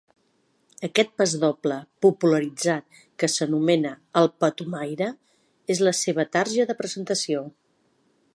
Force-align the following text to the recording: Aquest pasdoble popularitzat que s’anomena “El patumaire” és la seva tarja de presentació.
Aquest 0.85 1.11
pasdoble 1.21 1.77
popularitzat 2.05 3.03
que 3.23 3.29
s’anomena 3.33 3.93
“El 4.23 4.31
patumaire” 4.45 5.11
és 5.75 5.85
la 5.91 5.95
seva 6.03 6.29
tarja 6.39 6.71
de 6.73 6.81
presentació. 6.83 7.47